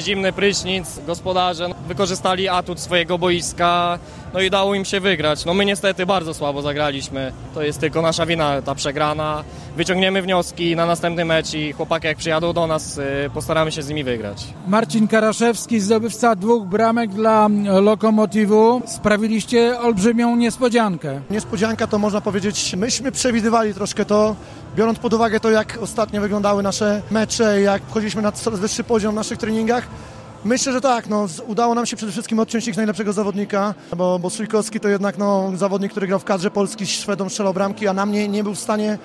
Zimny 0.00 0.32
prysznic, 0.32 1.00
gospodarze 1.06 1.68
no, 1.68 1.74
wykorzystali 1.88 2.48
atut 2.48 2.80
swojego 2.80 3.18
boiska, 3.18 3.98
no 4.34 4.40
i 4.40 4.50
dało 4.50 4.74
im 4.74 4.84
się 4.84 5.00
wygrać. 5.00 5.44
No 5.44 5.54
my 5.54 5.64
niestety 5.64 6.06
bardzo 6.06 6.34
słabo 6.34 6.62
zagraliśmy, 6.62 7.32
to 7.54 7.62
jest 7.62 7.80
tylko 7.80 8.02
nasza 8.02 8.26
wina, 8.26 8.62
ta 8.62 8.74
przegrana. 8.74 9.44
Wyciągniemy 9.76 10.22
wnioski 10.22 10.76
na 10.76 10.86
następny 10.86 11.24
mecz 11.24 11.54
i 11.54 11.72
chłopaki 11.72 12.06
jak 12.06 12.16
przyjadą 12.16 12.52
do 12.52 12.66
nas, 12.66 12.98
y, 12.98 13.30
postaramy 13.34 13.72
się 13.72 13.82
z 13.82 13.88
nimi 13.88 14.04
wygrać. 14.04 14.44
Marcin 14.68 15.08
Karaszewski, 15.08 15.80
zdobywca 15.80 16.36
dwóch 16.36 16.66
bramek 16.66 17.10
dla 17.10 17.48
Lokomotivu. 17.82 18.82
Sprawiliście 18.86 19.80
olbrzymią 19.80 20.36
niespodziankę. 20.36 21.20
Niespodzianka 21.30 21.86
to 21.86 21.98
można 21.98 22.20
powiedzieć, 22.20 22.74
myśmy 22.76 23.12
przewidywali 23.12 23.74
troszkę 23.74 24.04
to, 24.04 24.36
biorąc 24.76 24.98
pod 24.98 25.14
uwagę 25.14 25.40
to, 25.40 25.50
jak 25.50 25.78
ostatnio 25.80 26.20
wyglądały 26.20 26.62
nasze 26.62 27.02
mecze, 27.10 27.60
jak 27.60 27.82
wchodziliśmy 27.82 28.22
na 28.22 28.32
coraz 28.32 28.60
wyższy 28.60 28.84
poziom 28.84 29.12
w 29.12 29.16
naszych 29.16 29.38
treningach. 29.38 29.86
Myślę, 30.44 30.72
że 30.72 30.80
tak, 30.80 31.08
no, 31.08 31.26
udało 31.46 31.74
nam 31.74 31.86
się 31.86 31.96
przede 31.96 32.12
wszystkim 32.12 32.38
odciąć 32.38 32.68
ich 32.68 32.76
najlepszego 32.76 33.12
zawodnika, 33.12 33.74
bo, 33.96 34.18
bo 34.18 34.30
Sujkowski 34.30 34.80
to 34.80 34.88
jednak 34.88 35.18
no, 35.18 35.52
zawodnik, 35.54 35.90
który 35.90 36.06
grał 36.06 36.18
w 36.18 36.24
kadrze 36.24 36.50
Polski, 36.50 36.86
z 36.86 36.90
Szwedą 36.90 37.28
strzelał 37.28 37.54
bramki, 37.54 37.88
a 37.88 37.92
na 37.92 38.06
mnie 38.06 38.28
nie 38.28 38.44
był 38.44 38.54
w 38.54 38.60
stanie 38.60 38.98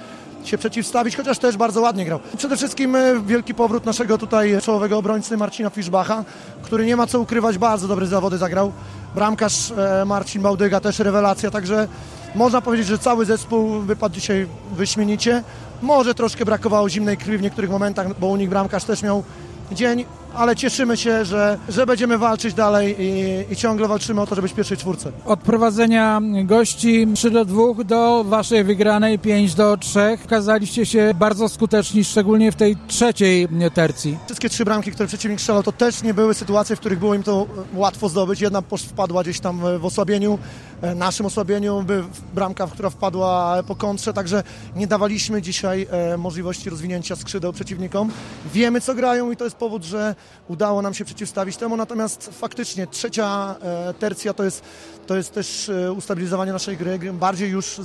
się 0.44 0.58
przeciwstawić, 0.58 1.16
chociaż 1.16 1.40
też 1.40 1.58
bardzo 1.58 1.82
ładnie 1.82 2.06
grał. 2.06 2.20
Przede 2.38 2.58
wszystkim 2.58 2.96
e, 2.96 3.20
wielki 3.26 3.54
powrót 3.54 3.86
naszego 3.86 4.18
tutaj 4.18 4.58
czołowego 4.64 4.98
obrońcy 4.98 5.38
Marcina 5.38 5.70
Fiszbacha, 5.70 6.24
który 6.62 6.86
nie 6.86 6.96
ma 6.96 7.08
co 7.08 7.20
ukrywać, 7.20 7.58
bardzo 7.58 7.88
dobre 7.88 8.08
zawody 8.08 8.38
zagrał. 8.38 8.72
Bramkarz 9.16 9.72
e, 9.72 10.06
Marcin 10.06 10.42
Bałdyga 10.42 10.80
też 10.80 11.00
rewelacja, 11.00 11.52
także 11.52 11.88
można 12.38 12.62
powiedzieć, 12.62 12.88
że 12.88 12.98
cały 12.98 13.26
zespół 13.26 13.80
wypadł 13.80 14.16
dzisiaj 14.16 14.48
wyśmienicie. 14.72 15.44
Może 15.82 16.16
troszkę 16.16 16.46
brakowało 16.46 16.90
zimnej 16.90 17.18
krwi 17.18 17.38
w 17.38 17.42
niektórych 17.42 17.70
momentach, 17.70 18.20
bo 18.20 18.28
u 18.28 18.36
nich 18.36 18.50
bramkarz 18.50 18.84
też 18.84 19.04
miał 19.04 19.24
dzień, 19.72 20.06
ale 20.38 20.56
cieszymy 20.56 20.98
się, 20.98 21.26
że, 21.26 21.58
że 21.70 21.86
będziemy 21.86 22.18
walczyć 22.18 22.54
dalej 22.54 22.96
i, 23.00 23.54
i 23.54 23.56
ciągle 23.56 23.88
walczymy 23.88 24.22
o 24.22 24.28
to, 24.28 24.36
żeby 24.36 24.46
być 24.46 24.52
w 24.52 24.56
pierwszej 24.56 24.78
czwórce. 24.78 25.12
Od 25.26 25.40
prowadzenia 25.40 26.22
gości 26.44 27.08
3 27.16 27.32
do 27.32 27.46
2 27.46 27.84
do 27.86 28.24
waszej 28.24 28.64
wygranej 28.64 29.20
5 29.20 29.56
do 29.56 29.78
3 29.78 30.18
okazaliście 30.26 30.86
się 30.86 31.14
bardzo 31.20 31.50
skuteczni, 31.50 32.04
szczególnie 32.04 32.52
w 32.52 32.56
tej 32.56 32.78
trzeciej 32.88 33.48
tercji. 33.74 34.18
Wszystkie 34.26 34.50
trzy 34.50 34.66
bramki, 34.66 34.92
które 34.92 35.08
przeciwnik 35.08 35.40
strzelał, 35.40 35.64
to 35.64 35.72
też 35.72 36.04
nie 36.04 36.14
były 36.14 36.34
sytuacje, 36.34 36.76
w 36.76 36.80
których 36.80 37.00
było 37.00 37.16
im 37.16 37.24
to 37.24 37.48
łatwo 37.74 38.10
zdobyć. 38.10 38.42
Jedna 38.42 38.62
wpadła 38.62 39.24
gdzieś 39.24 39.40
tam 39.40 39.80
w 39.80 39.86
osłabieniu, 39.86 40.40
e, 40.82 40.96
naszym 40.96 41.26
osłabieniu, 41.26 41.84
by 41.84 42.04
bramka, 42.34 42.68
która 42.68 42.90
wpadła 42.90 43.64
po 43.68 43.76
kontrze, 43.76 44.14
także 44.14 44.44
nie 44.76 44.88
dawaliśmy 44.88 45.42
dzisiaj 45.42 45.88
e, 45.92 46.18
możliwości 46.18 46.70
rozwinięcia 46.70 47.16
skrzydeł 47.16 47.54
przeciwnikom. 47.54 48.12
Wiemy, 48.54 48.82
co 48.82 48.96
grają 48.96 49.32
i 49.32 49.38
to 49.38 49.44
jest 49.44 49.56
powód, 49.56 49.84
że 49.84 50.16
udało 50.48 50.82
nam 50.82 50.94
się 50.94 51.06
przeciwstawić 51.06 51.58
temu, 51.58 51.78
natomiast 51.78 52.30
faktycznie 52.34 52.88
trzecia 52.88 53.56
e, 53.62 53.94
tercja 53.94 54.34
to 54.34 54.44
jest, 54.44 54.64
to 55.08 55.16
jest 55.16 55.34
też 55.34 55.70
e, 55.70 55.92
ustabilizowanie 55.92 56.52
naszej 56.52 56.78
gry. 56.78 57.00
Bardziej 57.14 57.50
już 57.50 57.82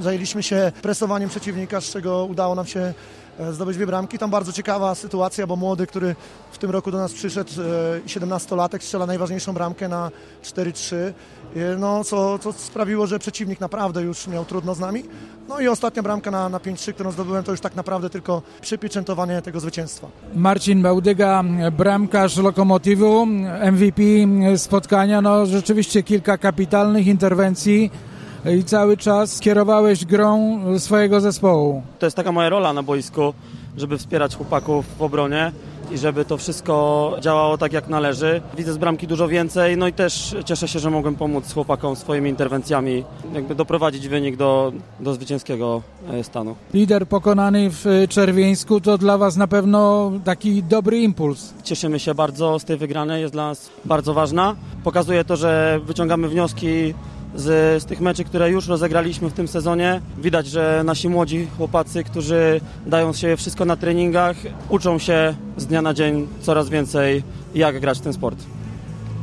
zajęliśmy 0.00 0.42
się 0.42 0.72
presowaniem 0.82 1.30
przeciwnika, 1.30 1.80
z 1.80 1.90
czego 1.90 2.24
udało 2.24 2.54
nam 2.54 2.66
się 2.66 2.94
zdobyć 3.52 3.76
dwie 3.76 3.86
bramki. 3.86 4.18
Tam 4.18 4.30
bardzo 4.30 4.52
ciekawa 4.52 4.94
sytuacja, 4.94 5.46
bo 5.46 5.56
młody, 5.56 5.86
który 5.86 6.16
w 6.52 6.58
tym 6.58 6.70
roku 6.70 6.90
do 6.90 6.98
nas 6.98 7.12
przyszedł, 7.12 7.50
e, 7.60 8.00
17-latek, 8.08 8.82
strzela 8.82 9.06
najważniejszą 9.06 9.52
bramkę 9.52 9.88
na 9.88 10.10
4-3, 10.42 10.96
e, 10.96 11.76
no, 11.78 12.04
co, 12.04 12.38
co 12.38 12.52
sprawiło, 12.52 13.06
że 13.06 13.18
przeciwnik 13.18 13.60
naprawdę 13.60 14.02
już 14.02 14.26
miał 14.26 14.44
trudno 14.44 14.74
z 14.74 14.80
nami. 14.80 15.04
No 15.48 15.60
i 15.60 15.68
ostatnia 15.68 16.02
bramka 16.02 16.30
na, 16.30 16.48
na 16.48 16.58
5-3, 16.58 16.92
którą 16.92 17.10
zdobyłem, 17.10 17.44
to 17.44 17.50
już 17.50 17.60
tak 17.60 17.76
naprawdę 17.76 18.10
tylko 18.10 18.42
przypieczętowanie 18.60 19.42
tego 19.42 19.60
zwycięstwa. 19.60 20.08
Marcin 20.34 20.82
Bałdyga, 20.82 21.44
bramkarz 21.72 22.36
Lokomotivu, 22.36 23.26
MVP 23.72 24.02
spotkania, 24.56 25.20
no 25.20 25.46
rzeczywiście 25.46 26.02
kilka 26.02 26.38
kapitalnych 26.38 27.06
interwencji 27.06 27.90
i 28.56 28.64
cały 28.64 28.96
czas 28.96 29.40
kierowałeś 29.40 30.04
grą 30.04 30.60
swojego 30.78 31.20
zespołu. 31.20 31.82
To 31.98 32.06
jest 32.06 32.16
taka 32.16 32.32
moja 32.32 32.48
rola 32.48 32.72
na 32.72 32.82
boisku, 32.82 33.34
żeby 33.76 33.98
wspierać 33.98 34.36
chłopaków 34.36 34.86
w 34.98 35.02
obronie 35.02 35.52
i 35.90 35.98
żeby 35.98 36.24
to 36.24 36.36
wszystko 36.36 37.16
działało 37.20 37.58
tak 37.58 37.72
jak 37.72 37.88
należy. 37.88 38.42
Widzę 38.56 38.72
z 38.72 38.78
bramki 38.78 39.06
dużo 39.06 39.28
więcej, 39.28 39.76
no 39.76 39.88
i 39.88 39.92
też 39.92 40.36
cieszę 40.44 40.68
się, 40.68 40.78
że 40.78 40.90
mogłem 40.90 41.14
pomóc 41.14 41.54
chłopakom 41.54 41.96
swoimi 41.96 42.30
interwencjami, 42.30 43.04
jakby 43.32 43.54
doprowadzić 43.54 44.08
wynik 44.08 44.36
do, 44.36 44.72
do 45.00 45.14
zwycięskiego 45.14 45.82
e, 46.10 46.24
stanu. 46.24 46.56
Lider 46.74 47.08
pokonany 47.08 47.70
w 47.70 47.84
Czerwieńsku 48.08 48.80
to 48.80 48.98
dla 48.98 49.18
was 49.18 49.36
na 49.36 49.46
pewno 49.46 50.12
taki 50.24 50.62
dobry 50.62 50.98
impuls. 50.98 51.54
Cieszymy 51.62 51.98
się 51.98 52.14
bardzo 52.14 52.58
z 52.58 52.64
tej 52.64 52.76
wygranej, 52.76 53.22
jest 53.22 53.34
dla 53.34 53.48
nas 53.48 53.70
bardzo 53.84 54.14
ważna. 54.14 54.56
Pokazuje 54.84 55.24
to, 55.24 55.36
że 55.36 55.80
wyciągamy 55.84 56.28
wnioski 56.28 56.94
z, 57.34 57.82
z 57.82 57.86
tych 57.86 58.00
meczy, 58.00 58.24
które 58.24 58.50
już 58.50 58.68
rozegraliśmy 58.68 59.30
w 59.30 59.32
tym 59.32 59.48
sezonie. 59.48 60.00
Widać, 60.18 60.46
że 60.46 60.82
nasi 60.84 61.08
młodzi 61.08 61.46
chłopacy, 61.56 62.04
którzy 62.04 62.60
dają 62.86 63.12
z 63.12 63.18
siebie 63.18 63.36
wszystko 63.36 63.64
na 63.64 63.76
treningach, 63.76 64.36
uczą 64.68 64.98
się 64.98 65.34
z 65.56 65.66
dnia 65.66 65.82
na 65.82 65.94
dzień 65.94 66.28
coraz 66.40 66.68
więcej, 66.68 67.22
jak 67.54 67.80
grać 67.80 67.98
w 67.98 68.02
ten 68.02 68.12
sport. 68.12 68.38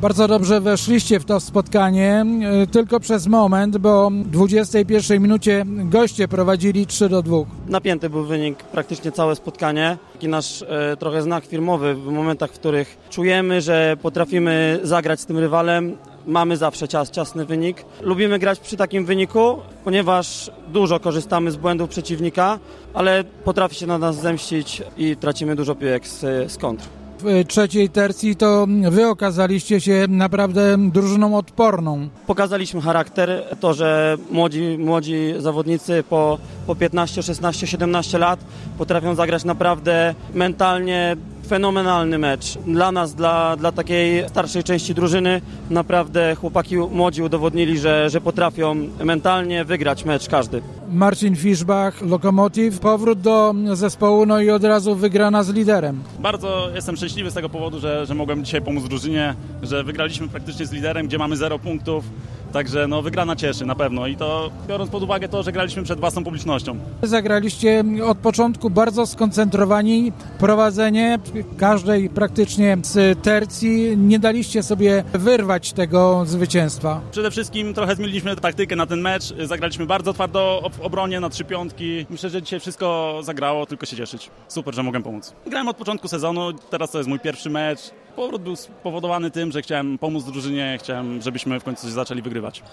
Bardzo 0.01 0.27
dobrze 0.27 0.61
weszliście 0.61 1.19
w 1.19 1.25
to 1.25 1.39
spotkanie, 1.39 2.25
e, 2.63 2.67
tylko 2.67 2.99
przez 2.99 3.27
moment, 3.27 3.77
bo 3.77 4.09
w 4.09 4.29
21 4.29 5.21
minucie 5.21 5.65
goście 5.67 6.27
prowadzili 6.27 6.85
3 6.85 7.09
do 7.09 7.21
2. 7.21 7.37
Napięty 7.67 8.09
był 8.09 8.25
wynik 8.25 8.63
praktycznie 8.63 9.11
całe 9.11 9.35
spotkanie. 9.35 9.97
Taki 10.13 10.27
nasz 10.27 10.61
e, 10.61 10.97
trochę 10.97 11.21
znak 11.21 11.45
firmowy 11.45 11.95
w 11.95 12.05
momentach, 12.05 12.51
w 12.51 12.53
których 12.53 12.97
czujemy, 13.09 13.61
że 13.61 13.97
potrafimy 14.01 14.79
zagrać 14.83 15.19
z 15.19 15.25
tym 15.25 15.37
rywalem. 15.37 15.97
Mamy 16.27 16.57
zawsze 16.57 16.87
cias, 16.87 17.11
ciasny 17.11 17.45
wynik. 17.45 17.85
Lubimy 18.01 18.39
grać 18.39 18.59
przy 18.59 18.77
takim 18.77 19.05
wyniku, 19.05 19.57
ponieważ 19.83 20.51
dużo 20.67 20.99
korzystamy 20.99 21.51
z 21.51 21.55
błędów 21.55 21.89
przeciwnika, 21.89 22.59
ale 22.93 23.23
potrafi 23.23 23.75
się 23.75 23.87
na 23.87 23.97
nas 23.97 24.15
zemścić 24.15 24.83
i 24.97 25.15
tracimy 25.15 25.55
dużo 25.55 25.75
piłek 25.75 26.07
z, 26.07 26.51
z 26.51 26.57
kontr. 26.57 26.85
W 27.19 27.47
trzeciej 27.47 27.89
tercji 27.89 28.35
to 28.35 28.67
wy 28.89 29.07
okazaliście 29.07 29.81
się 29.81 30.05
naprawdę 30.09 30.77
drużyną 30.91 31.37
odporną. 31.37 32.09
Pokazaliśmy 32.27 32.81
charakter, 32.81 33.43
to, 33.59 33.73
że 33.73 34.17
młodzi, 34.31 34.77
młodzi 34.79 35.33
zawodnicy 35.37 36.03
po, 36.09 36.37
po 36.67 36.75
15, 36.75 37.23
16, 37.23 37.67
17 37.67 38.17
lat 38.17 38.39
potrafią 38.77 39.15
zagrać 39.15 39.43
naprawdę 39.43 40.15
mentalnie 40.33 41.15
fenomenalny 41.45 42.17
mecz. 42.17 42.57
Dla 42.67 42.91
nas, 42.91 43.15
dla, 43.15 43.57
dla 43.57 43.71
takiej 43.71 44.29
starszej 44.29 44.63
części 44.63 44.93
drużyny, 44.93 45.41
naprawdę 45.69 46.35
chłopaki 46.35 46.77
młodzi 46.77 47.21
udowodnili, 47.21 47.79
że, 47.79 48.09
że 48.09 48.21
potrafią 48.21 48.75
mentalnie 49.03 49.65
wygrać 49.65 50.05
mecz 50.05 50.29
każdy. 50.29 50.61
Marcin 50.91 51.35
Fiszbach, 51.35 52.01
Lokomotiv, 52.01 52.79
powrót 52.79 53.21
do 53.21 53.53
zespołu, 53.73 54.25
no 54.25 54.39
i 54.39 54.49
od 54.49 54.63
razu 54.63 54.95
wygrana 54.95 55.43
z 55.43 55.49
liderem. 55.49 56.03
Bardzo 56.19 56.69
jestem 56.75 56.95
szczęśliwy 56.95 57.31
z 57.31 57.33
tego 57.33 57.49
powodu, 57.49 57.79
że, 57.79 58.05
że 58.05 58.15
mogłem 58.15 58.45
dzisiaj 58.45 58.61
pomóc 58.61 58.83
drużynie, 58.83 59.35
że 59.63 59.83
wygraliśmy 59.83 60.27
praktycznie 60.27 60.65
z 60.65 60.71
liderem, 60.71 61.07
gdzie 61.07 61.17
mamy 61.17 61.37
0 61.37 61.59
punktów. 61.59 62.05
Także 62.53 62.87
no, 62.87 63.01
wygrana 63.01 63.35
cieszy 63.35 63.65
na 63.65 63.75
pewno 63.75 64.07
i 64.07 64.15
to 64.15 64.51
biorąc 64.67 64.89
pod 64.91 65.03
uwagę 65.03 65.27
to, 65.29 65.43
że 65.43 65.51
graliśmy 65.51 65.83
przed 65.83 65.99
własną 65.99 66.23
publicznością. 66.23 66.77
Zagraliście 67.03 67.83
od 68.05 68.17
początku 68.17 68.69
bardzo 68.69 69.05
skoncentrowani, 69.05 70.11
prowadzenie 70.39 71.19
każdej 71.57 72.09
praktycznie 72.09 72.77
z 72.83 73.23
tercji, 73.23 73.97
nie 73.97 74.19
daliście 74.19 74.63
sobie 74.63 75.03
wyrwać 75.13 75.73
tego 75.73 76.23
zwycięstwa. 76.25 77.01
Przede 77.11 77.31
wszystkim 77.31 77.73
trochę 77.73 77.95
zmieniliśmy 77.95 78.35
taktykę 78.35 78.75
na 78.75 78.85
ten 78.85 79.01
mecz, 79.01 79.33
zagraliśmy 79.43 79.85
bardzo 79.85 80.13
twardo 80.13 80.69
w 80.73 80.81
obronie 80.81 81.19
na 81.19 81.29
trzy 81.29 81.43
piątki. 81.43 82.05
Myślę, 82.09 82.29
że 82.29 82.41
dzisiaj 82.41 82.59
wszystko 82.59 83.19
zagrało, 83.23 83.65
tylko 83.65 83.85
się 83.85 83.97
cieszyć. 83.97 84.29
Super, 84.47 84.75
że 84.75 84.83
mogłem 84.83 85.03
pomóc. 85.03 85.33
Grałem 85.47 85.67
od 85.67 85.77
początku 85.77 86.07
sezonu, 86.07 86.53
teraz 86.53 86.91
to 86.91 86.97
jest 86.97 87.09
mój 87.09 87.19
pierwszy 87.19 87.49
mecz. 87.49 87.79
Powrót 88.15 88.41
był 88.41 88.55
spowodowany 88.55 89.31
tym, 89.31 89.51
że 89.51 89.61
chciałem 89.61 89.97
pomóc 89.97 90.23
drużynie, 90.25 90.77
chciałem, 90.79 91.21
żebyśmy 91.21 91.59
w 91.59 91.63
końcu 91.63 91.89
zaczęli 91.89 92.21
wygrywać. 92.21 92.63